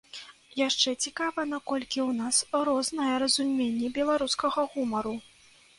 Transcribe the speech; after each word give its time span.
Яшчэ 0.67 0.89
цікава, 1.07 1.45
наколькі 1.51 1.99
ў 2.09 2.11
нас 2.23 2.41
рознае 2.71 3.13
разуменне 3.27 3.87
беларускага 4.01 4.71
гумару. 4.75 5.15